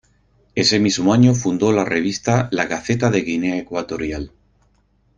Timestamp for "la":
1.71-1.85, 2.51-2.65